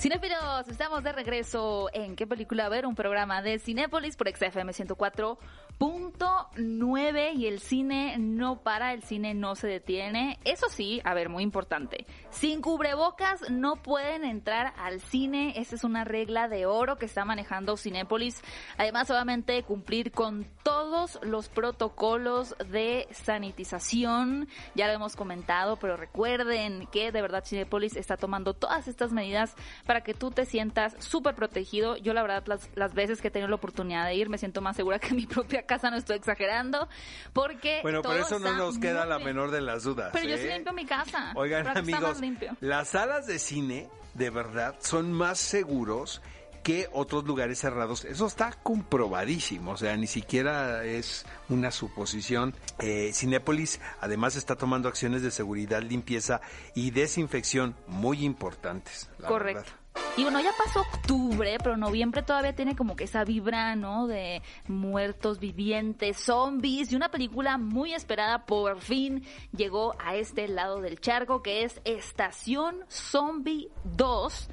Cinéfilos, 0.00 0.66
estamos 0.68 1.04
de 1.04 1.12
regreso 1.12 1.90
en 1.92 2.16
¿Qué 2.16 2.26
película 2.26 2.70
ver? 2.70 2.86
Un 2.86 2.94
programa 2.94 3.42
de 3.42 3.58
Cinépolis 3.58 4.16
por 4.16 4.34
XFM 4.34 4.72
104.9 4.72 7.34
y 7.36 7.46
el 7.46 7.60
cine 7.60 8.16
no 8.18 8.62
para, 8.62 8.94
el 8.94 9.02
cine 9.02 9.34
no 9.34 9.56
se 9.56 9.66
detiene. 9.66 10.38
Eso 10.44 10.70
sí, 10.70 11.02
a 11.04 11.12
ver, 11.12 11.28
muy 11.28 11.42
importante, 11.42 12.06
sin 12.30 12.62
cubrebocas 12.62 13.50
no 13.50 13.76
pueden 13.76 14.24
entrar 14.24 14.72
al 14.78 15.02
cine, 15.02 15.52
esa 15.56 15.76
es 15.76 15.84
una 15.84 16.04
regla 16.04 16.48
de 16.48 16.64
oro 16.64 16.96
que 16.96 17.04
está 17.04 17.26
manejando 17.26 17.76
Cinépolis. 17.76 18.40
Además, 18.78 19.10
obviamente, 19.10 19.62
cumplir 19.64 20.12
con 20.12 20.46
todos 20.62 21.18
los 21.22 21.50
protocolos 21.50 22.56
de 22.70 23.06
sanitización, 23.10 24.48
ya 24.74 24.86
lo 24.86 24.94
hemos 24.94 25.14
comentado, 25.14 25.76
pero 25.76 25.98
recuerden 25.98 26.86
que 26.86 27.12
de 27.12 27.20
verdad 27.20 27.44
Cinépolis 27.44 27.96
está 27.96 28.16
tomando 28.16 28.54
todas 28.54 28.88
estas 28.88 29.12
medidas 29.12 29.54
para 29.90 30.02
que 30.02 30.14
tú 30.14 30.30
te 30.30 30.46
sientas 30.46 30.94
súper 31.00 31.34
protegido. 31.34 31.96
Yo 31.96 32.14
la 32.14 32.22
verdad 32.22 32.44
las, 32.46 32.70
las, 32.76 32.94
veces 32.94 33.20
que 33.20 33.26
he 33.26 33.30
tenido 33.32 33.48
la 33.48 33.56
oportunidad 33.56 34.06
de 34.06 34.14
ir 34.14 34.28
me 34.28 34.38
siento 34.38 34.60
más 34.60 34.76
segura 34.76 34.98
que 35.00 35.08
en 35.08 35.16
mi 35.16 35.26
propia 35.26 35.66
casa, 35.66 35.90
no 35.90 35.96
estoy 35.96 36.14
exagerando, 36.14 36.88
porque... 37.32 37.80
Bueno, 37.82 38.00
por 38.00 38.16
eso 38.16 38.38
no 38.38 38.52
nos 38.52 38.78
queda 38.78 39.04
la 39.04 39.18
menor 39.18 39.50
de 39.50 39.60
las 39.60 39.82
dudas. 39.82 40.10
Pero 40.12 40.28
¿eh? 40.28 40.30
yo 40.30 40.36
sí 40.36 40.46
limpio 40.46 40.72
mi 40.72 40.86
casa. 40.86 41.32
Oigan 41.34 41.76
amigos, 41.76 42.20
las 42.60 42.90
salas 42.90 43.26
de 43.26 43.40
cine 43.40 43.88
de 44.14 44.30
verdad 44.30 44.76
son 44.78 45.12
más 45.12 45.40
seguros 45.40 46.22
que 46.62 46.88
otros 46.92 47.24
lugares 47.24 47.58
cerrados. 47.58 48.04
Eso 48.04 48.26
está 48.26 48.52
comprobadísimo, 48.62 49.72
o 49.72 49.76
sea, 49.76 49.96
ni 49.96 50.06
siquiera 50.06 50.84
es 50.84 51.26
una 51.48 51.72
suposición. 51.72 52.54
Eh, 52.78 53.10
Cinépolis 53.12 53.80
además 54.00 54.36
está 54.36 54.54
tomando 54.54 54.88
acciones 54.88 55.22
de 55.22 55.32
seguridad, 55.32 55.82
limpieza 55.82 56.40
y 56.76 56.92
desinfección 56.92 57.74
muy 57.88 58.24
importantes. 58.24 59.10
Correcto. 59.26 59.62
Verdad. 59.62 59.79
Y 60.16 60.22
bueno, 60.24 60.40
ya 60.40 60.50
pasó 60.58 60.80
octubre, 60.80 61.56
pero 61.62 61.76
noviembre 61.76 62.22
todavía 62.22 62.54
tiene 62.54 62.76
como 62.76 62.96
que 62.96 63.04
esa 63.04 63.24
vibra, 63.24 63.74
¿no? 63.76 64.06
De 64.06 64.42
muertos 64.66 65.38
vivientes, 65.38 66.18
zombies 66.18 66.92
y 66.92 66.96
una 66.96 67.10
película 67.10 67.58
muy 67.58 67.94
esperada 67.94 68.44
por 68.44 68.80
fin 68.80 69.24
llegó 69.56 69.94
a 69.98 70.16
este 70.16 70.48
lado 70.48 70.80
del 70.80 71.00
charco 71.00 71.42
que 71.42 71.62
es 71.62 71.80
Estación 71.84 72.84
Zombie 72.88 73.70
2. 73.84 74.48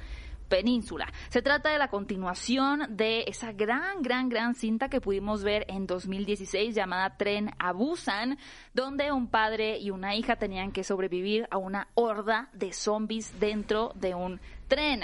Península. 0.48 1.12
Se 1.28 1.42
trata 1.42 1.68
de 1.68 1.78
la 1.78 1.88
continuación 1.88 2.96
de 2.96 3.24
esa 3.26 3.52
gran, 3.52 4.00
gran, 4.00 4.30
gran 4.30 4.54
cinta 4.54 4.88
que 4.88 5.00
pudimos 5.00 5.44
ver 5.44 5.66
en 5.68 5.86
2016 5.86 6.74
llamada 6.74 7.18
Tren 7.18 7.50
a 7.58 7.72
Busan, 7.72 8.38
donde 8.72 9.12
un 9.12 9.28
padre 9.28 9.78
y 9.78 9.90
una 9.90 10.14
hija 10.14 10.36
tenían 10.36 10.72
que 10.72 10.84
sobrevivir 10.84 11.46
a 11.50 11.58
una 11.58 11.88
horda 11.94 12.48
de 12.54 12.72
zombies 12.72 13.38
dentro 13.38 13.92
de 13.94 14.14
un 14.14 14.40
tren. 14.68 15.02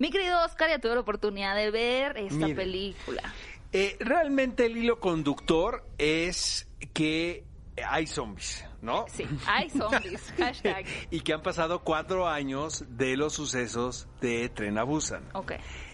Mi 0.00 0.10
querido 0.10 0.42
Oscar, 0.42 0.70
ya 0.70 0.78
tuve 0.78 0.94
la 0.94 1.00
oportunidad 1.00 1.54
de 1.54 1.70
ver 1.70 2.16
esta 2.16 2.46
película. 2.46 3.22
Eh, 3.70 3.98
realmente 4.00 4.64
el 4.64 4.78
hilo 4.78 4.98
conductor 4.98 5.84
es 5.98 6.66
que 6.94 7.44
hay 7.86 8.06
zombies, 8.06 8.64
¿no? 8.80 9.04
Sí, 9.08 9.26
hay 9.46 9.68
zombies. 9.68 10.32
Hashtag. 10.38 10.86
y 11.10 11.20
que 11.20 11.34
han 11.34 11.42
pasado 11.42 11.84
cuatro 11.84 12.26
años 12.26 12.82
de 12.88 13.18
los 13.18 13.34
sucesos 13.34 14.08
de 14.22 14.48
Tren 14.48 14.78
a 14.78 14.84
Busan. 14.84 15.28
Ok. 15.34 15.52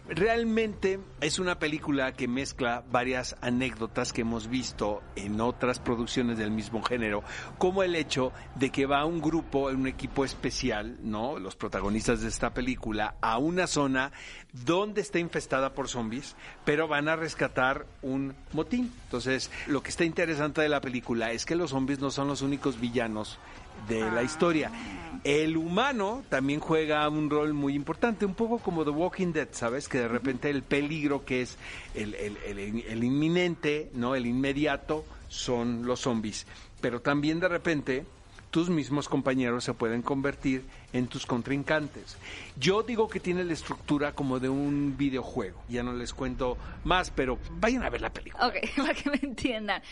Realmente 0.08 1.00
es 1.20 1.40
una 1.40 1.58
película 1.58 2.12
que 2.12 2.28
mezcla 2.28 2.84
varias 2.92 3.34
anécdotas 3.40 4.12
que 4.12 4.20
hemos 4.20 4.46
visto 4.46 5.02
en 5.16 5.40
otras 5.40 5.80
producciones 5.80 6.38
del 6.38 6.52
mismo 6.52 6.80
género, 6.80 7.24
como 7.58 7.82
el 7.82 7.96
hecho 7.96 8.32
de 8.54 8.70
que 8.70 8.86
va 8.86 9.04
un 9.04 9.20
grupo, 9.20 9.66
un 9.66 9.88
equipo 9.88 10.24
especial, 10.24 10.96
¿no? 11.02 11.40
Los 11.40 11.56
protagonistas 11.56 12.20
de 12.20 12.28
esta 12.28 12.54
película, 12.54 13.16
a 13.20 13.38
una 13.38 13.66
zona 13.66 14.12
donde 14.52 15.00
está 15.00 15.18
infestada 15.18 15.74
por 15.74 15.88
zombies, 15.88 16.36
pero 16.64 16.86
van 16.86 17.08
a 17.08 17.16
rescatar 17.16 17.86
un 18.02 18.36
motín. 18.52 18.92
Entonces, 19.06 19.50
lo 19.66 19.82
que 19.82 19.90
está 19.90 20.04
interesante 20.04 20.60
de 20.60 20.68
la 20.68 20.80
película 20.80 21.32
es 21.32 21.44
que 21.44 21.56
los 21.56 21.70
zombies 21.70 21.98
no 21.98 22.12
son 22.12 22.28
los 22.28 22.42
únicos 22.42 22.78
villanos 22.78 23.40
de 23.88 24.10
la 24.10 24.22
historia. 24.22 24.70
El 25.24 25.56
humano 25.56 26.22
también 26.28 26.60
juega 26.60 27.08
un 27.08 27.30
rol 27.30 27.52
muy 27.52 27.74
importante, 27.74 28.24
un 28.24 28.34
poco 28.34 28.58
como 28.58 28.84
The 28.84 28.90
Walking 28.90 29.32
Dead, 29.32 29.48
¿sabes? 29.52 29.88
Que 29.88 29.98
de 29.98 30.08
repente 30.08 30.50
el 30.50 30.62
peligro 30.62 31.24
que 31.24 31.42
es 31.42 31.56
el, 31.94 32.14
el, 32.14 32.36
el, 32.46 32.84
el 32.86 33.04
inminente, 33.04 33.90
¿no? 33.94 34.14
El 34.14 34.26
inmediato 34.26 35.04
son 35.28 35.84
los 35.86 36.00
zombies. 36.00 36.46
Pero 36.80 37.00
también 37.00 37.40
de 37.40 37.48
repente 37.48 38.06
tus 38.56 38.70
mismos 38.70 39.06
compañeros 39.06 39.64
se 39.64 39.74
pueden 39.74 40.00
convertir 40.00 40.64
en 40.94 41.08
tus 41.08 41.26
contrincantes. 41.26 42.16
Yo 42.58 42.82
digo 42.82 43.06
que 43.06 43.20
tiene 43.20 43.44
la 43.44 43.52
estructura 43.52 44.14
como 44.14 44.40
de 44.40 44.48
un 44.48 44.96
videojuego. 44.96 45.62
Ya 45.68 45.82
no 45.82 45.92
les 45.92 46.14
cuento 46.14 46.56
más, 46.82 47.10
pero 47.10 47.38
vayan 47.60 47.82
a 47.82 47.90
ver 47.90 48.00
la 48.00 48.08
película. 48.08 48.46
Ok, 48.46 48.54
para 48.78 48.94
que 48.94 49.10
me 49.10 49.20
entiendan. 49.22 49.82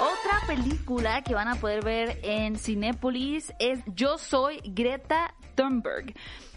Otra 0.00 0.46
película 0.46 1.20
que 1.24 1.34
van 1.34 1.48
a 1.48 1.56
poder 1.56 1.84
ver 1.84 2.18
en 2.22 2.56
Cinépolis 2.56 3.52
es 3.58 3.80
Yo 3.94 4.16
soy 4.16 4.62
Greta 4.64 5.34
Thunberg. 5.54 6.14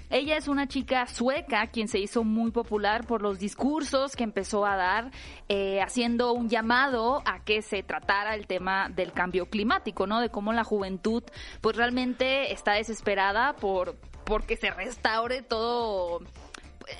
Ella 0.09 0.38
es 0.38 0.47
una 0.47 0.68
chica 0.68 1.06
sueca 1.06 1.68
quien 1.68 1.88
se 1.88 2.00
hizo 2.00 2.24
muy 2.24 2.52
popular 2.52 3.06
por 3.06 3.22
los 3.22 3.38
discursos 3.38 4.16
que 4.16 4.24
empezó 4.24 4.66
a 4.66 4.75
dar, 4.75 5.12
eh, 5.47 5.81
haciendo 5.81 6.34
un 6.34 6.50
llamado 6.50 7.22
a 7.25 7.44
que 7.44 7.62
se 7.62 7.84
tratara 7.84 8.34
el 8.34 8.47
tema 8.47 8.90
del 8.90 9.12
cambio 9.12 9.46
climático, 9.47 10.08
¿no? 10.08 10.20
De 10.20 10.30
cómo 10.30 10.52
la 10.52 10.64
juventud, 10.64 11.24
pues 11.62 11.75
realmente 11.75 12.52
está 12.52 12.74
desesperada 12.74 13.56
por 13.56 13.97
porque 14.25 14.58
se 14.58 14.70
restaure 14.70 15.42
todo 15.42 16.20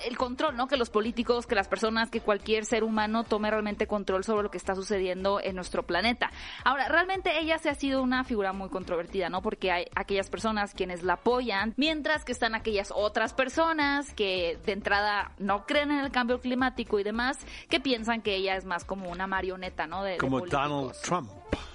el 0.06 0.16
control, 0.16 0.56
¿no? 0.56 0.66
Que 0.66 0.76
los 0.76 0.90
políticos, 0.90 1.46
que 1.46 1.54
las 1.54 1.68
personas, 1.68 2.10
que 2.10 2.20
cualquier 2.20 2.64
ser 2.64 2.84
humano 2.84 3.24
tome 3.24 3.50
realmente 3.50 3.86
control 3.86 4.24
sobre 4.24 4.42
lo 4.42 4.50
que 4.50 4.58
está 4.58 4.74
sucediendo 4.74 5.40
en 5.40 5.56
nuestro 5.56 5.84
planeta. 5.84 6.30
Ahora, 6.64 6.88
realmente 6.88 7.38
ella 7.40 7.58
se 7.58 7.68
ha 7.68 7.74
sido 7.74 8.02
una 8.02 8.24
figura 8.24 8.52
muy 8.52 8.68
controvertida, 8.68 9.28
¿no? 9.28 9.42
Porque 9.42 9.70
hay 9.70 9.86
aquellas 9.94 10.30
personas 10.30 10.74
quienes 10.74 11.02
la 11.02 11.14
apoyan, 11.14 11.74
mientras 11.76 12.24
que 12.24 12.32
están 12.32 12.54
aquellas 12.54 12.92
otras 12.94 13.34
personas 13.34 14.12
que 14.14 14.58
de 14.64 14.72
entrada 14.72 15.32
no 15.38 15.66
creen 15.66 15.90
en 15.90 16.00
el 16.00 16.10
cambio 16.10 16.40
climático 16.40 16.98
y 16.98 17.02
demás, 17.02 17.38
que 17.68 17.80
piensan 17.80 18.22
que 18.22 18.34
ella 18.34 18.56
es 18.56 18.64
más 18.64 18.84
como 18.84 19.10
una 19.10 19.26
marioneta, 19.26 19.86
¿no? 19.86 20.02
De, 20.02 20.16
Como. 20.16 20.40
Donald 20.40 20.92
Trump. 21.02 21.30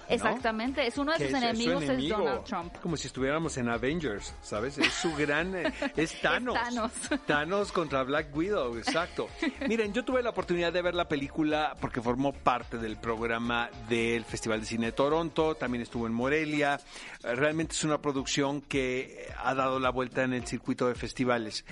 ¿No? 0.10 0.16
Exactamente, 0.16 0.86
es 0.88 0.98
uno 0.98 1.12
de 1.14 1.18
sus 1.18 1.28
es- 1.28 1.34
es 1.34 1.40
su 1.40 1.46
enemigos 1.46 1.84
es. 1.84 2.10
Donald 2.10 2.44
Trump. 2.44 2.74
Como 2.82 2.98
si 2.98 3.08
estuviéramos 3.08 3.58
en 3.58 3.70
Avengers, 3.70 4.34
¿sabes? 4.42 4.78
Es 4.78 4.94
su 4.94 5.14
gran... 5.16 5.56
eh, 5.56 5.74
Es 5.96 6.20
Thanos. 6.22 6.54
Thanos. 6.56 6.92
Thanos 7.28 7.72
contra 7.72 8.04
Black 8.04 8.36
Widow, 8.36 8.78
exacto. 8.78 9.28
Miren, 9.68 9.94
yo 9.94 10.04
tuve 10.06 10.22
la 10.24 10.30
oportunidad 10.32 10.72
de 10.74 10.82
ver 10.82 10.96
la 10.96 11.08
película 11.08 11.76
porque 11.80 12.02
formó 12.02 12.34
parte 12.34 12.78
del 12.78 12.98
programa 12.98 13.70
del 13.90 14.26
Festival 14.26 14.62
de 14.62 14.66
Cine 14.66 14.86
de 14.88 14.92
Toronto, 14.92 15.56
también 15.56 15.82
estuvo 15.82 16.08
en 16.08 16.14
Morelia. 16.14 16.80
Eh, 17.24 17.36
Realmente 17.36 17.74
es 17.74 17.84
una 17.84 18.02
producción 18.02 18.62
que 18.62 19.28
ha 19.44 19.54
dado 19.56 19.80
la 19.80 19.90
vuelta 19.90 20.24
en 20.24 20.34
el 20.34 20.46
circuito 20.46 20.88
de 20.88 20.96
festivales. 20.96 21.66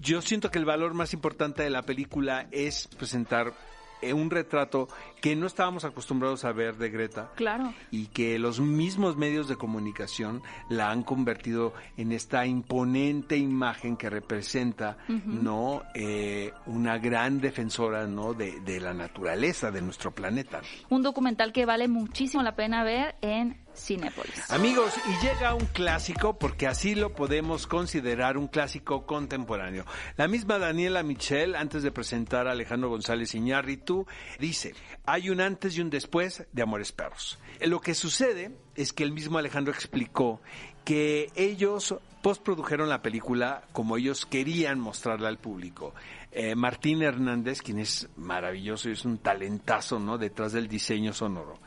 Yo 0.00 0.22
siento 0.22 0.50
que 0.50 0.58
el 0.58 0.64
valor 0.64 0.94
más 0.94 1.12
importante 1.12 1.62
de 1.62 1.70
la 1.70 1.82
película 1.82 2.46
es 2.52 2.86
presentar 2.86 3.52
eh, 4.00 4.12
un 4.12 4.30
retrato 4.30 4.88
que 5.20 5.34
no 5.36 5.46
estábamos 5.46 5.84
acostumbrados 5.84 6.44
a 6.44 6.52
ver 6.52 6.76
de 6.76 6.90
Greta 6.90 7.30
Claro. 7.36 7.72
y 7.90 8.06
que 8.06 8.38
los 8.38 8.60
mismos 8.60 9.16
medios 9.16 9.48
de 9.48 9.56
comunicación 9.56 10.42
la 10.68 10.90
han 10.90 11.02
convertido 11.02 11.72
en 11.96 12.12
esta 12.12 12.46
imponente 12.46 13.36
imagen 13.36 13.96
que 13.96 14.10
representa 14.10 14.96
no 15.08 15.82
Eh, 15.94 16.52
una 16.66 16.98
gran 16.98 17.40
defensora 17.40 18.06
no 18.06 18.34
de, 18.34 18.60
de 18.60 18.80
la 18.80 18.94
naturaleza 18.94 19.70
de 19.70 19.82
nuestro 19.82 20.12
planeta 20.14 20.60
Un 20.88 21.02
documental 21.02 21.52
que 21.52 21.64
vale 21.66 21.88
muchísimo 21.88 22.42
la 22.42 22.54
pena 22.54 22.84
ver 22.84 23.16
en 23.20 23.56
Cinépolis. 23.74 24.50
Amigos, 24.50 24.92
y 25.06 25.24
llega 25.24 25.54
un 25.54 25.64
clásico, 25.66 26.36
porque 26.36 26.66
así 26.66 26.96
lo 26.96 27.12
podemos 27.14 27.68
considerar 27.68 28.36
un 28.36 28.48
clásico 28.48 29.06
contemporáneo. 29.06 29.84
La 30.16 30.26
misma 30.26 30.58
Daniela 30.58 31.04
Michel, 31.04 31.54
antes 31.54 31.84
de 31.84 31.92
presentar 31.92 32.48
a 32.48 32.52
Alejandro 32.52 32.88
González 32.88 33.36
Iñárritu, 33.36 34.04
dice, 34.40 34.74
hay 35.10 35.30
un 35.30 35.40
antes 35.40 35.76
y 35.76 35.80
un 35.80 35.88
después 35.88 36.44
de 36.52 36.62
Amores 36.62 36.92
Perros. 36.92 37.38
Lo 37.62 37.80
que 37.80 37.94
sucede 37.94 38.50
es 38.74 38.92
que 38.92 39.04
el 39.04 39.12
mismo 39.12 39.38
Alejandro 39.38 39.72
explicó 39.72 40.40
que 40.84 41.30
ellos 41.34 41.94
postprodujeron 42.22 42.90
la 42.90 43.00
película 43.00 43.62
como 43.72 43.96
ellos 43.96 44.26
querían 44.26 44.78
mostrarla 44.78 45.28
al 45.28 45.38
público. 45.38 45.94
Eh, 46.30 46.54
Martín 46.54 47.02
Hernández, 47.02 47.62
quien 47.62 47.78
es 47.78 48.06
maravilloso 48.16 48.90
y 48.90 48.92
es 48.92 49.06
un 49.06 49.16
talentazo, 49.16 49.98
¿no? 49.98 50.18
Detrás 50.18 50.52
del 50.52 50.68
diseño 50.68 51.14
sonoro. 51.14 51.58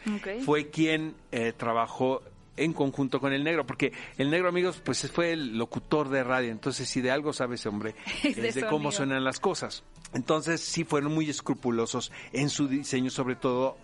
Fue 0.45 0.69
quien 0.69 1.15
eh, 1.31 1.51
trabajó 1.53 2.21
en 2.57 2.73
conjunto 2.73 3.19
con 3.19 3.33
el 3.33 3.43
negro, 3.43 3.65
porque 3.65 3.91
el 4.17 4.29
negro, 4.29 4.49
amigos, 4.49 4.81
pues 4.83 5.09
fue 5.11 5.31
el 5.31 5.57
locutor 5.57 6.09
de 6.09 6.23
radio, 6.23 6.51
entonces 6.51 6.87
si 6.87 7.01
de 7.01 7.09
algo 7.09 7.33
sabe 7.33 7.55
ese 7.55 7.69
hombre, 7.69 7.95
Es 8.23 8.37
es 8.37 8.55
de 8.55 8.67
cómo 8.67 8.91
suenan 8.91 9.23
las 9.23 9.39
cosas. 9.39 9.83
Entonces 10.13 10.61
sí 10.61 10.83
fueron 10.83 11.13
muy 11.13 11.29
escrupulosos 11.29 12.11
en 12.33 12.49
su 12.49 12.67
diseño, 12.67 13.09
sobre 13.09 13.35
todo 13.35 13.77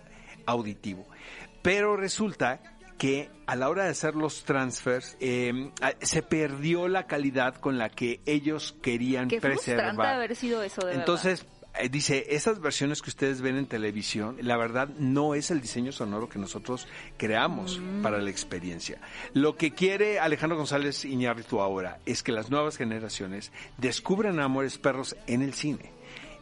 auditivo. 0.46 1.08
Pero 1.62 1.96
resulta 1.98 2.62
que 2.98 3.30
a 3.46 3.56
la 3.56 3.70
hora 3.70 3.84
de 3.84 3.92
hacer 3.92 4.16
los 4.16 4.44
transfers 4.44 5.18
eh, 5.20 5.72
se 6.02 6.24
perdió 6.24 6.88
la 6.88 7.06
calidad 7.06 7.56
con 7.56 7.78
la 7.78 7.90
que 7.90 8.22
ellos 8.26 8.76
querían 8.82 9.28
Qué 9.28 9.40
preservar. 9.40 10.16
haber 10.16 10.36
sido 10.36 10.64
eso 10.64 10.86
de 10.86 10.96
Entonces, 10.96 11.46
eh, 11.80 11.90
dice, 11.90 12.26
esas 12.30 12.60
versiones 12.60 13.04
que 13.04 13.12
ustedes 13.12 13.42
ven 13.42 13.56
en 13.58 13.68
televisión, 13.68 14.38
la 14.42 14.58
verdad 14.58 14.90
no 14.98 15.36
es 15.36 15.52
el 15.52 15.62
diseño 15.62 15.92
sonoro 15.92 16.28
que 16.28 16.40
nosotros 16.40 16.88
creamos 17.18 17.80
Mm. 17.80 18.02
para 18.02 18.18
la 18.18 18.32
experiencia. 18.32 19.00
Lo 19.34 19.58
que 19.58 19.72
quiere 19.76 20.20
Alejandro 20.20 20.58
González 20.58 21.06
Iñárritu 21.06 21.62
ahora 21.62 22.00
es 22.08 22.24
que 22.24 22.32
las 22.32 22.50
nuevas 22.50 22.78
generaciones 22.78 23.52
descubran 23.78 24.40
Amores 24.40 24.80
Perros 24.80 25.16
en 25.28 25.44
el 25.44 25.54
cine. 25.54 25.92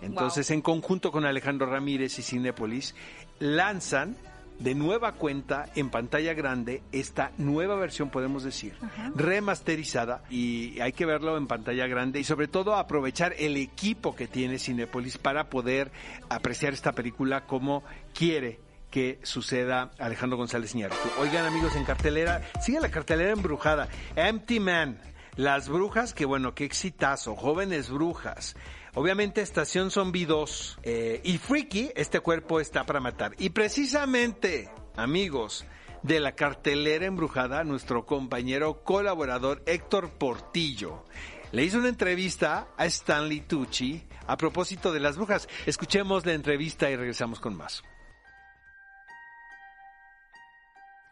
Entonces, 0.06 0.50
en 0.52 0.62
conjunto 0.62 1.12
con 1.12 1.26
Alejandro 1.26 1.68
Ramírez 1.68 2.18
y 2.20 2.22
Cinépolis, 2.22 2.96
lanzan 3.40 4.16
de 4.60 4.74
nueva 4.74 5.14
cuenta 5.14 5.66
en 5.76 5.90
pantalla 5.90 6.34
grande 6.34 6.82
esta 6.92 7.32
nueva 7.38 7.76
versión, 7.76 8.10
podemos 8.10 8.44
decir, 8.44 8.74
remasterizada 9.16 10.24
y 10.30 10.80
hay 10.80 10.94
que 10.94 11.06
verlo 11.06 11.38
en 11.38 11.48
pantalla 11.48 11.88
grande 11.88 12.20
y 12.20 12.24
sobre 12.24 12.48
todo 12.48 12.76
aprovechar 12.76 13.36
el 13.38 13.58
equipo 13.58 14.16
que 14.16 14.28
tiene 14.28 14.60
Cinépolis 14.60 15.18
para 15.18 15.50
poder 15.50 15.92
apreciar 16.30 16.74
esta 16.74 16.94
película 16.94 17.46
como 17.46 17.84
quiere 18.14 18.60
que 18.90 19.20
suceda 19.24 19.92
Alejandro 20.00 20.38
González 20.38 20.74
Iñárritu. 20.74 21.04
Oigan 21.20 21.46
amigos, 21.46 21.76
en 21.76 21.84
cartelera, 21.84 22.42
sigue 22.62 22.80
la 22.80 22.90
cartelera 22.90 23.32
embrujada, 23.32 23.90
Empty 24.16 24.62
Man, 24.62 25.02
Las 25.36 25.68
Brujas, 25.68 26.14
que 26.14 26.24
bueno, 26.24 26.56
qué 26.56 26.64
exitazo, 26.64 27.36
Jóvenes 27.36 27.90
Brujas, 27.90 28.56
Obviamente 28.98 29.42
Estación 29.42 29.92
Zombie 29.92 30.26
2 30.26 30.80
eh, 30.84 31.20
y 31.22 31.38
Freaky, 31.38 31.92
este 31.96 32.22
cuerpo 32.22 32.62
está 32.62 32.86
para 32.86 33.02
matar. 33.02 33.34
Y 33.38 33.50
precisamente, 33.50 34.72
amigos, 34.96 35.66
de 36.02 36.22
la 36.22 36.34
cartelera 36.34 37.06
embrujada, 37.06 37.66
nuestro 37.66 38.06
compañero 38.06 38.86
colaborador 38.86 39.62
Héctor 39.66 40.12
Portillo 40.12 41.04
le 41.52 41.64
hizo 41.64 41.78
una 41.78 41.90
entrevista 41.90 42.70
a 42.78 42.86
Stanley 42.86 43.42
Tucci 43.42 44.08
a 44.28 44.38
propósito 44.38 44.94
de 44.94 45.02
las 45.02 45.18
brujas. 45.18 45.50
Escuchemos 45.66 46.26
la 46.26 46.32
entrevista 46.32 46.90
y 46.90 46.96
regresamos 46.96 47.42
con 47.42 47.56
más. 47.56 47.84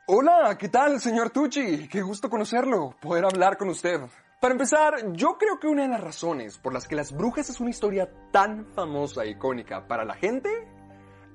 Hola, 0.07 0.57
¿qué 0.57 0.69
tal, 0.69 1.01
señor 1.01 1.31
Tucci? 1.31 1.89
Qué 1.89 2.01
gusto 2.01 2.30
conocerlo, 2.30 2.95
poder 3.01 3.25
hablar 3.25 3.57
con 3.57 3.68
usted. 3.68 4.00
Para 4.44 4.56
empezar, 4.56 5.13
yo 5.13 5.38
creo 5.38 5.57
que 5.57 5.68
una 5.68 5.84
de 5.84 5.88
las 5.88 6.01
razones 6.01 6.57
por 6.57 6.74
las 6.74 6.86
que 6.86 6.98
Las 6.98 7.13
Brujas 7.13 7.50
es 7.50 7.62
una 7.62 7.69
historia 7.69 8.12
tan 8.30 8.66
famosa 8.74 9.24
e 9.24 9.30
icónica 9.30 9.88
para 9.88 10.04
la 10.04 10.16
gente 10.16 10.50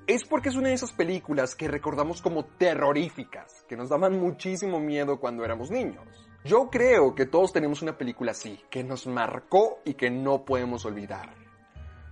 es 0.07 0.27
porque 0.27 0.51
es 0.51 0.57
una 0.57 0.69
de 0.69 0.75
esas 0.75 0.93
películas 0.93 1.55
que 1.55 1.69
recordamos 1.69 2.21
como 2.21 2.45
terroríficas, 2.45 3.65
que 3.67 3.79
nos 3.79 3.89
daban 3.89 4.21
muchísimo 4.21 4.79
miedo 4.79 5.19
cuando 5.19 5.43
éramos 5.43 5.71
niños. 5.71 6.05
Yo 6.45 6.69
creo 6.69 7.15
que 7.15 7.25
todos 7.25 7.51
tenemos 7.55 7.81
una 7.81 7.97
película 7.97 8.33
así, 8.33 8.61
que 8.69 8.85
nos 8.85 9.07
marcó 9.07 9.79
y 9.87 9.95
que 9.95 10.11
no 10.11 10.45
podemos 10.45 10.85
olvidar. 10.85 11.35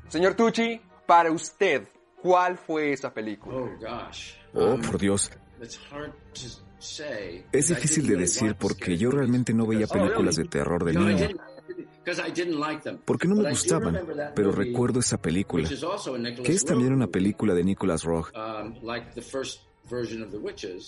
Señor 0.08 0.32
Tucci, 0.32 0.80
para 1.04 1.30
usted, 1.30 1.88
¿cuál 2.22 2.56
fue 2.56 2.94
esa 2.94 3.12
película? 3.12 3.54
Oh, 3.58 3.70
gosh. 3.78 4.32
Oh, 4.54 4.72
Um, 4.72 4.80
por 4.80 4.96
Dios. 4.96 5.30
it's 5.60 5.78
hard 5.92 6.14
to 6.32 6.40
say. 6.40 6.65
Es 7.52 7.68
difícil 7.68 8.06
de 8.06 8.16
decir 8.16 8.56
porque 8.58 8.96
yo 8.96 9.10
realmente 9.10 9.52
no 9.52 9.66
veía 9.66 9.86
películas 9.86 10.36
de 10.36 10.44
terror 10.44 10.84
de 10.84 10.94
niño. 10.94 11.28
Porque 13.04 13.26
no 13.26 13.34
me 13.34 13.50
gustaban, 13.50 14.00
pero 14.34 14.52
recuerdo 14.52 15.00
esa 15.00 15.18
película, 15.18 15.68
que 15.68 16.52
es 16.52 16.64
también 16.64 16.92
una 16.92 17.08
película 17.08 17.52
de 17.54 17.64
Nicholas 17.64 18.04
Roeg, 18.04 18.26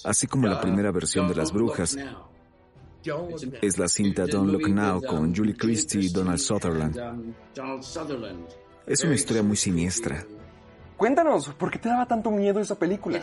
así 0.05 0.27
como 0.27 0.47
la 0.47 0.61
primera 0.61 0.93
versión 0.93 1.29
de 1.29 1.35
Las 1.35 1.53
Brujas. 1.53 1.97
Es 3.62 3.79
la 3.79 3.89
cinta 3.89 4.27
Don't 4.27 4.50
Look 4.53 4.69
Now 4.71 5.03
con 5.03 5.35
Julie 5.35 5.56
Christie 5.56 6.03
y 6.03 6.09
Donald 6.09 6.39
Sutherland. 6.39 6.97
Es 8.87 9.05
una 9.05 9.15
historia 9.15 9.43
muy 9.43 9.56
siniestra. 9.56 10.25
Cuéntanos, 10.99 11.50
¿por 11.50 11.71
qué 11.71 11.79
te 11.79 11.89
daba 11.89 12.06
tanto 12.06 12.29
miedo 12.33 12.59
esa 12.59 12.77
película? 12.77 13.21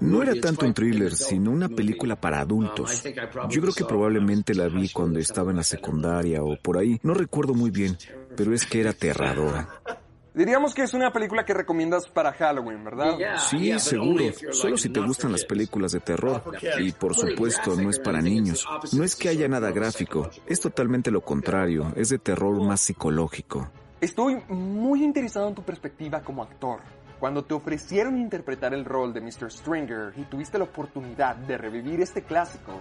No 0.00 0.22
era 0.22 0.34
tanto 0.40 0.64
un 0.64 0.72
thriller, 0.72 1.14
sino 1.14 1.50
una 1.50 1.68
película 1.68 2.16
para 2.16 2.38
Um, 2.38 2.42
adultos. 2.42 2.94
I 2.94 3.02
think 3.02 3.16
I 3.18 3.26
probably 3.30 3.54
Yo 3.54 3.60
creo 3.60 3.74
que 3.74 3.84
probablemente 3.84 4.52
when 4.52 4.56
I 4.56 4.58
la 4.58 4.64
was 4.64 4.72
in 4.72 4.80
vi 4.80 4.86
high 4.86 4.88
school 4.88 5.02
cuando 5.02 5.18
estaba 5.20 5.50
en 5.50 5.56
la 5.58 5.62
secundaria 5.62 6.42
o 6.42 6.56
por 6.56 6.78
ahí. 6.78 6.98
No 7.02 7.12
recuerdo 7.12 7.52
muy 7.52 7.70
bien, 7.70 7.98
pero 8.36 8.54
es 8.54 8.64
que 8.64 8.80
era 8.80 8.90
aterradora. 8.90 9.68
Diríamos 10.34 10.74
que 10.74 10.82
es 10.82 10.94
una 10.94 11.12
película 11.12 11.44
que 11.44 11.52
recomiendas 11.54 12.08
para 12.08 12.32
Halloween, 12.32 12.82
¿verdad? 12.82 13.16
Sí, 13.50 13.78
seguro. 13.78 14.10
only 14.10 14.26
if 14.28 14.40
you're, 14.40 14.52
Solo 14.54 14.70
like, 14.70 14.82
si 14.82 14.88
te 14.88 15.00
gustan 15.00 15.30
las 15.30 15.44
películas 15.44 15.92
de 15.92 16.00
terror. 16.00 16.42
Y 16.80 16.90
por 16.90 17.14
supuesto, 17.14 17.76
no 17.76 17.90
es 17.90 18.00
para 18.00 18.20
niños. 18.20 18.66
No 18.92 19.04
es 19.04 19.14
que 19.14 19.28
haya 19.28 19.46
nada 19.46 19.70
gráfico. 19.70 20.28
Es 20.46 20.58
totalmente 20.58 21.12
lo 21.12 21.20
contrario. 21.20 21.92
Es 21.94 22.08
de 22.08 22.18
terror 22.18 22.60
más 22.60 22.80
psicológico. 22.80 23.70
Estoy 24.04 24.36
muy 24.50 25.02
interesado 25.02 25.48
en 25.48 25.54
tu 25.54 25.62
perspectiva 25.62 26.20
como 26.20 26.42
actor. 26.42 26.80
Cuando 27.18 27.42
te 27.42 27.54
ofrecieron 27.54 28.18
interpretar 28.18 28.74
el 28.74 28.84
rol 28.84 29.14
de 29.14 29.22
Mr. 29.22 29.50
Stringer 29.50 30.12
y 30.18 30.24
tuviste 30.24 30.58
la 30.58 30.64
oportunidad 30.64 31.36
de 31.36 31.56
revivir 31.56 32.02
este 32.02 32.22
clásico, 32.22 32.72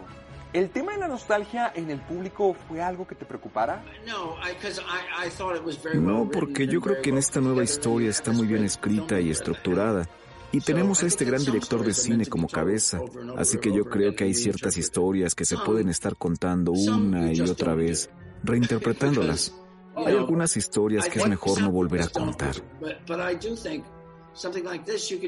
¿el 0.52 0.70
tema 0.70 0.92
de 0.92 0.98
la 0.98 1.08
nostalgia 1.08 1.72
en 1.74 1.90
el 1.92 2.02
público 2.02 2.54
fue 2.68 2.81
algo 2.81 3.08
que 3.08 3.16
te 3.16 3.24
preocupara? 3.24 3.86
No, 4.06 4.36
I- 4.42 4.56
'cause 4.62 4.81
I- 4.81 5.28
I 5.28 5.30
thought 5.30 5.56
it 5.56 5.66
was 5.66 5.81
very 5.81 5.98
No, 5.98 6.24
well 6.24 6.30
porque 6.30 6.68
yo 6.68 6.81
creo 6.81 7.02
que 7.02 7.12
en 7.12 7.18
esta 7.20 7.40
nueva 7.40 7.64
historia 7.64 8.10
está 8.10 8.34
muy 8.34 8.46
bien 8.46 8.66
escrita 8.66 9.18
y 9.22 9.30
estructurada. 9.30 10.10
Y 10.52 10.60
tenemos 10.60 11.04
a 11.04 11.08
este 11.08 11.24
gran 11.24 11.42
director 11.46 11.86
de 11.86 11.94
cine 11.94 12.26
como 12.26 12.50
cabeza. 12.50 13.00
Así 13.38 13.60
que 13.60 13.72
yo 13.72 13.86
creo 13.86 14.14
que 14.14 14.26
hay 14.26 14.34
ciertas 14.34 14.76
historias 14.76 15.36
que 15.36 15.46
se 15.46 15.56
pueden 15.58 15.88
estar 15.88 16.18
contando 16.18 16.74
una 16.74 17.31
y 17.31 17.40
otra 17.40 17.76
vez, 17.76 18.10
reinterpretándolas. 18.44 19.56
Hay 19.95 20.16
algunas 20.16 20.57
historias 20.57 21.07
que 21.07 21.19
es 21.19 21.28
mejor 21.28 21.62
no 21.62 21.72
volver 21.72 22.01
a 22.01 22.07
contar. 22.07 22.56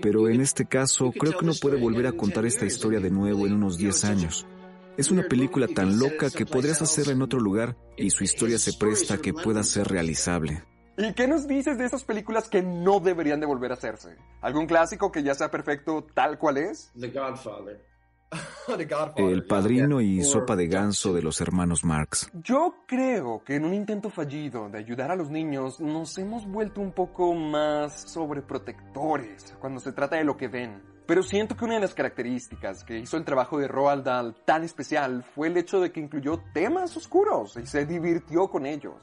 Pero 0.01 0.29
en 0.29 0.41
este 0.41 0.65
caso, 0.65 1.11
creo 1.11 1.37
que 1.37 1.45
uno 1.45 1.53
puede 1.61 1.79
volver 1.79 2.07
a 2.07 2.13
contar 2.13 2.45
esta 2.45 2.65
historia 2.65 2.99
de 2.99 3.11
nuevo 3.11 3.45
en 3.45 3.53
unos 3.53 3.77
10 3.77 4.05
años. 4.05 4.45
Es 4.97 5.11
una 5.11 5.23
película 5.23 5.67
tan 5.67 5.99
loca 5.99 6.29
que 6.29 6.45
podrías 6.45 6.81
hacerla 6.81 7.13
en 7.13 7.21
otro 7.21 7.39
lugar 7.39 7.75
y 7.97 8.09
su 8.09 8.23
historia 8.23 8.57
se 8.57 8.73
presta 8.73 9.15
a 9.15 9.17
que 9.17 9.33
pueda 9.33 9.63
ser 9.63 9.87
realizable. 9.87 10.63
¿Y 10.97 11.13
qué 11.13 11.27
nos 11.27 11.47
dices 11.47 11.77
de 11.77 11.85
esas 11.85 12.05
películas 12.05 12.47
que 12.47 12.61
no 12.63 13.01
deberían 13.01 13.41
de 13.41 13.45
volver 13.45 13.71
a 13.71 13.73
hacerse? 13.73 14.15
¿Algún 14.41 14.65
clásico 14.65 15.11
que 15.11 15.23
ya 15.23 15.35
sea 15.35 15.51
perfecto 15.51 16.07
tal 16.13 16.39
cual 16.39 16.57
es? 16.57 16.91
The 16.97 17.09
Godfather. 17.09 17.94
El 19.15 19.45
padrino 19.45 20.01
y 20.01 20.23
sopa 20.23 20.55
de 20.55 20.67
ganso 20.67 21.13
de 21.13 21.21
los 21.21 21.41
hermanos 21.41 21.83
Marx. 21.83 22.29
Yo 22.33 22.83
creo 22.87 23.43
que 23.43 23.55
en 23.55 23.65
un 23.65 23.73
intento 23.73 24.09
fallido 24.09 24.69
de 24.69 24.79
ayudar 24.79 25.11
a 25.11 25.15
los 25.15 25.29
niños 25.29 25.79
nos 25.79 26.17
hemos 26.17 26.45
vuelto 26.47 26.81
un 26.81 26.91
poco 26.91 27.33
más 27.33 28.01
sobreprotectores 28.11 29.55
cuando 29.59 29.79
se 29.79 29.91
trata 29.91 30.15
de 30.17 30.23
lo 30.23 30.37
que 30.37 30.47
ven. 30.47 30.81
Pero 31.05 31.21
siento 31.21 31.55
que 31.55 31.65
una 31.65 31.75
de 31.75 31.81
las 31.81 31.93
características 31.93 32.83
que 32.83 32.97
hizo 32.97 33.17
el 33.17 33.25
trabajo 33.25 33.59
de 33.59 33.67
Roald 33.67 34.03
Dahl 34.03 34.35
tan 34.43 34.63
especial 34.63 35.23
fue 35.23 35.47
el 35.47 35.57
hecho 35.57 35.79
de 35.79 35.91
que 35.91 35.99
incluyó 35.99 36.41
temas 36.53 36.97
oscuros 36.97 37.57
y 37.61 37.67
se 37.67 37.85
divirtió 37.85 38.47
con 38.49 38.65
ellos. 38.65 38.95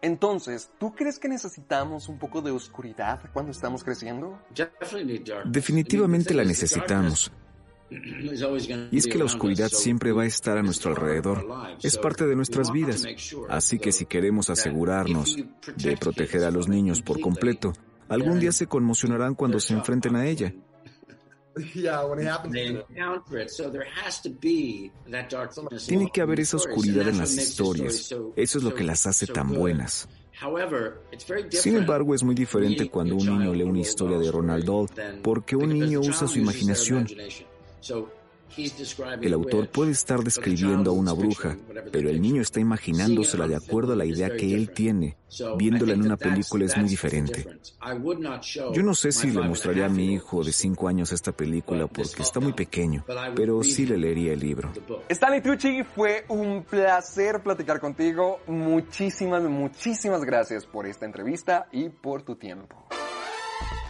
Entonces, 0.00 0.70
¿tú 0.78 0.94
crees 0.94 1.18
que 1.18 1.28
necesitamos 1.28 2.08
un 2.08 2.18
poco 2.18 2.40
de 2.40 2.50
oscuridad 2.50 3.20
cuando 3.32 3.50
estamos 3.50 3.82
creciendo? 3.82 4.38
Definitivamente 5.46 6.34
la 6.34 6.44
necesitamos. 6.44 7.32
Y 7.90 8.98
es 8.98 9.06
que 9.06 9.18
la 9.18 9.24
oscuridad 9.24 9.68
siempre 9.68 10.12
va 10.12 10.22
a 10.22 10.26
estar 10.26 10.58
a 10.58 10.62
nuestro 10.62 10.90
alrededor. 10.90 11.46
Es 11.82 11.96
parte 11.96 12.26
de 12.26 12.36
nuestras 12.36 12.70
vidas. 12.70 13.04
Así 13.48 13.78
que 13.78 13.92
si 13.92 14.06
queremos 14.06 14.50
asegurarnos 14.50 15.36
de 15.76 15.96
proteger 15.96 16.44
a 16.44 16.50
los 16.50 16.68
niños 16.68 17.02
por 17.02 17.20
completo, 17.20 17.72
algún 18.08 18.40
día 18.40 18.52
se 18.52 18.66
conmocionarán 18.66 19.34
cuando 19.34 19.60
se 19.60 19.74
enfrenten 19.74 20.16
a 20.16 20.26
ella. 20.26 20.52
Tiene 25.86 26.10
que 26.12 26.20
haber 26.20 26.40
esa 26.40 26.56
oscuridad 26.56 27.08
en 27.08 27.18
las 27.18 27.34
historias. 27.34 28.14
Eso 28.36 28.58
es 28.58 28.64
lo 28.64 28.74
que 28.74 28.84
las 28.84 29.06
hace 29.06 29.26
tan 29.26 29.52
buenas. 29.52 30.08
Sin 31.50 31.76
embargo, 31.76 32.14
es 32.14 32.22
muy 32.22 32.34
diferente 32.34 32.88
cuando 32.88 33.16
un 33.16 33.26
niño 33.26 33.54
lee 33.54 33.64
una 33.64 33.80
historia 33.80 34.18
de 34.18 34.30
Ronald 34.30 34.64
Dahl, 34.64 35.20
porque 35.22 35.56
un 35.56 35.70
niño 35.70 36.00
usa 36.00 36.28
su 36.28 36.38
imaginación. 36.38 37.08
El 39.22 39.34
autor 39.34 39.68
puede 39.68 39.92
estar 39.92 40.20
describiendo 40.20 40.90
a 40.90 40.94
una 40.94 41.12
bruja, 41.12 41.56
pero 41.92 42.08
el 42.08 42.20
niño 42.20 42.42
está 42.42 42.60
imaginándosela 42.60 43.46
de 43.46 43.56
acuerdo 43.56 43.92
a 43.92 43.96
la 43.96 44.06
idea 44.06 44.34
que 44.34 44.54
él 44.54 44.70
tiene. 44.70 45.16
Viéndola 45.56 45.92
en 45.92 46.02
una 46.02 46.16
película 46.16 46.64
es 46.64 46.76
muy 46.76 46.88
diferente. 46.88 47.46
Yo 48.72 48.82
no 48.82 48.94
sé 48.94 49.12
si 49.12 49.30
le 49.30 49.42
mostraría 49.42 49.86
a 49.86 49.88
mi 49.90 50.14
hijo 50.14 50.42
de 50.42 50.52
5 50.52 50.88
años 50.88 51.12
esta 51.12 51.32
película 51.32 51.86
porque 51.86 52.22
está 52.22 52.40
muy 52.40 52.54
pequeño, 52.54 53.04
pero 53.36 53.62
sí 53.62 53.86
le 53.86 53.98
leería 53.98 54.32
el 54.32 54.40
libro. 54.40 54.72
Stanley 55.08 55.42
Tucci, 55.42 55.84
fue 55.84 56.24
un 56.28 56.64
placer 56.64 57.42
platicar 57.42 57.78
contigo. 57.80 58.40
Muchísimas, 58.46 59.42
muchísimas 59.42 60.24
gracias 60.24 60.64
por 60.64 60.86
esta 60.86 61.04
entrevista 61.04 61.68
y 61.70 61.90
por 61.90 62.22
tu 62.22 62.36
tiempo. 62.36 62.87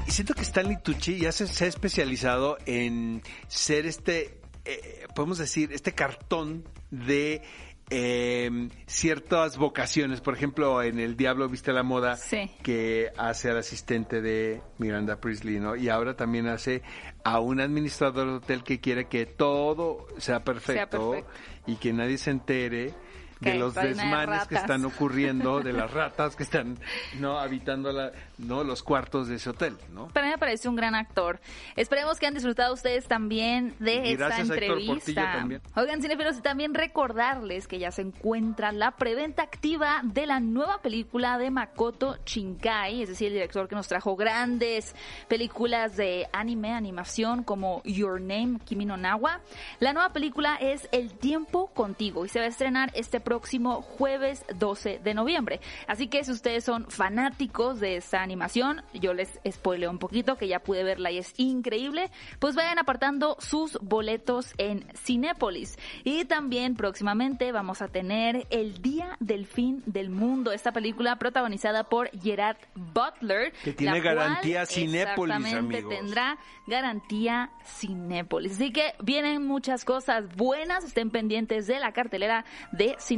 Y 0.08 0.10
siento 0.10 0.32
que 0.32 0.40
Stanley 0.40 0.78
Tucci 0.82 1.18
ya 1.18 1.32
se, 1.32 1.46
se 1.46 1.66
ha 1.66 1.68
especializado 1.68 2.56
en 2.64 3.22
ser 3.46 3.84
este 3.84 4.38
eh, 4.64 5.06
podemos 5.14 5.38
decir, 5.38 5.72
este 5.72 5.92
cartón 5.92 6.64
de 6.90 7.42
eh, 7.90 8.68
ciertas 8.86 9.56
vocaciones. 9.56 10.20
Por 10.20 10.34
ejemplo, 10.34 10.82
en 10.82 10.98
El 10.98 11.16
Diablo 11.16 11.48
Viste 11.48 11.72
la 11.72 11.82
Moda, 11.82 12.16
Sí. 12.16 12.50
que 12.62 13.10
hace 13.16 13.50
al 13.50 13.58
asistente 13.58 14.20
de 14.20 14.60
Miranda 14.78 15.20
Priestley, 15.20 15.58
¿no? 15.58 15.74
Y 15.76 15.88
ahora 15.88 16.16
también 16.16 16.46
hace 16.48 16.82
a 17.24 17.40
un 17.40 17.60
administrador 17.60 18.26
de 18.28 18.34
hotel 18.36 18.62
que 18.62 18.80
quiere 18.80 19.08
que 19.08 19.26
todo 19.26 20.06
sea 20.18 20.44
perfecto, 20.44 21.10
perfecto. 21.12 21.30
y 21.66 21.76
que 21.76 21.92
nadie 21.92 22.18
se 22.18 22.30
entere 22.30 22.94
de 23.40 23.54
los 23.54 23.74
de 23.74 23.88
desmanes 23.88 24.46
que 24.46 24.56
están 24.56 24.84
ocurriendo, 24.84 25.60
de 25.60 25.72
las 25.72 25.90
ratas 25.92 26.36
que 26.36 26.42
están 26.42 26.78
no 27.18 27.38
habitando 27.38 27.92
la, 27.92 28.12
no 28.38 28.64
los 28.64 28.82
cuartos 28.82 29.28
de 29.28 29.36
ese 29.36 29.50
hotel, 29.50 29.76
¿no? 29.92 30.08
Para 30.08 30.26
mí 30.26 30.32
me 30.32 30.38
parece 30.38 30.68
un 30.68 30.76
gran 30.76 30.94
actor. 30.94 31.40
Esperemos 31.76 32.18
que 32.18 32.26
han 32.26 32.34
disfrutado 32.34 32.74
ustedes 32.74 33.06
también 33.06 33.74
de 33.78 34.12
esta 34.12 34.40
entrevista. 34.40 35.32
también. 35.32 35.60
Oigan, 35.76 36.02
cinefilos, 36.02 36.38
y 36.38 36.42
también 36.42 36.74
recordarles 36.74 37.68
que 37.68 37.78
ya 37.78 37.90
se 37.90 38.02
encuentra 38.02 38.72
la 38.72 38.92
preventa 38.92 39.42
activa 39.42 40.00
de 40.04 40.26
la 40.26 40.40
nueva 40.40 40.80
película 40.82 41.38
de 41.38 41.50
Makoto 41.50 42.18
Shinkai, 42.24 43.02
es 43.02 43.08
decir, 43.08 43.28
el 43.28 43.34
director 43.34 43.68
que 43.68 43.74
nos 43.74 43.88
trajo 43.88 44.16
grandes 44.16 44.94
películas 45.28 45.96
de 45.96 46.28
anime, 46.32 46.72
animación 46.72 47.42
como 47.42 47.82
Your 47.84 48.20
Name, 48.20 48.58
Kimi 48.64 48.84
no 48.84 48.96
Nawa. 48.96 49.40
La 49.80 49.92
nueva 49.92 50.12
película 50.12 50.56
es 50.56 50.88
El 50.92 51.12
tiempo 51.12 51.68
contigo 51.68 52.24
y 52.24 52.28
se 52.28 52.38
va 52.38 52.46
a 52.46 52.48
estrenar 52.48 52.90
este 52.94 53.20
próximo 53.28 53.82
jueves 53.82 54.42
12 54.58 55.00
de 55.04 55.12
noviembre. 55.12 55.60
Así 55.86 56.08
que 56.08 56.24
si 56.24 56.32
ustedes 56.32 56.64
son 56.64 56.90
fanáticos 56.90 57.78
de 57.78 57.96
esta 57.96 58.22
animación, 58.22 58.80
yo 58.94 59.12
les 59.12 59.38
spoileo 59.46 59.90
un 59.90 59.98
poquito 59.98 60.36
que 60.36 60.48
ya 60.48 60.60
pude 60.60 60.82
verla 60.82 61.10
y 61.10 61.18
es 61.18 61.34
increíble, 61.36 62.10
pues 62.38 62.54
vayan 62.54 62.78
apartando 62.78 63.36
sus 63.38 63.78
boletos 63.82 64.54
en 64.56 64.86
Cinépolis. 64.96 65.76
Y 66.04 66.24
también 66.24 66.74
próximamente 66.74 67.52
vamos 67.52 67.82
a 67.82 67.88
tener 67.88 68.46
El 68.48 68.80
Día 68.80 69.18
del 69.20 69.44
Fin 69.44 69.82
del 69.84 70.08
Mundo, 70.08 70.50
esta 70.50 70.72
película 70.72 71.16
protagonizada 71.16 71.84
por 71.84 72.08
Gerard 72.22 72.56
Butler. 72.74 73.52
Que 73.62 73.74
tiene 73.74 73.98
la 73.98 74.02
cual 74.02 74.14
garantía 74.16 74.64
Cinépolis, 74.64 75.36
exactamente 75.36 75.76
amigos. 75.76 75.94
tendrá 75.94 76.38
garantía 76.66 77.50
Cinépolis. 77.66 78.52
Así 78.52 78.72
que 78.72 78.94
vienen 79.02 79.46
muchas 79.46 79.84
cosas 79.84 80.34
buenas, 80.34 80.82
estén 80.82 81.10
pendientes 81.10 81.66
de 81.66 81.78
la 81.78 81.92
cartelera 81.92 82.46
de 82.72 82.96
Cinépolis. 82.98 83.17